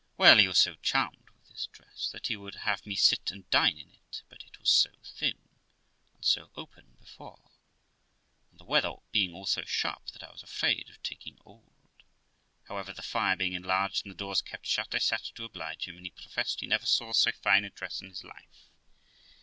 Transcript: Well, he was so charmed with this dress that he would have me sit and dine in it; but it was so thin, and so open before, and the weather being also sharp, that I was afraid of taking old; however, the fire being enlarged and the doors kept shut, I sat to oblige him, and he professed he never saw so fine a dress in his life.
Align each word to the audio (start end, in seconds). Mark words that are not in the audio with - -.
Well, 0.17 0.39
he 0.39 0.47
was 0.47 0.57
so 0.57 0.73
charmed 0.81 1.29
with 1.31 1.49
this 1.51 1.67
dress 1.71 2.09
that 2.11 2.25
he 2.25 2.35
would 2.35 2.55
have 2.55 2.87
me 2.87 2.95
sit 2.95 3.29
and 3.29 3.47
dine 3.51 3.77
in 3.77 3.91
it; 3.91 4.23
but 4.29 4.41
it 4.43 4.57
was 4.59 4.71
so 4.71 4.89
thin, 5.03 5.37
and 6.15 6.25
so 6.25 6.49
open 6.55 6.95
before, 6.99 7.51
and 8.49 8.59
the 8.59 8.63
weather 8.65 8.93
being 9.11 9.31
also 9.31 9.63
sharp, 9.63 10.07
that 10.07 10.23
I 10.23 10.31
was 10.31 10.41
afraid 10.41 10.89
of 10.89 11.03
taking 11.03 11.37
old; 11.45 11.91
however, 12.63 12.93
the 12.93 13.03
fire 13.03 13.35
being 13.35 13.53
enlarged 13.53 14.03
and 14.03 14.09
the 14.11 14.17
doors 14.17 14.41
kept 14.41 14.65
shut, 14.65 14.95
I 14.95 14.97
sat 14.97 15.21
to 15.35 15.43
oblige 15.43 15.87
him, 15.87 15.97
and 15.97 16.05
he 16.07 16.09
professed 16.09 16.61
he 16.61 16.65
never 16.65 16.87
saw 16.87 17.13
so 17.13 17.31
fine 17.31 17.63
a 17.63 17.69
dress 17.69 18.01
in 18.01 18.09
his 18.09 18.23
life. 18.23 18.71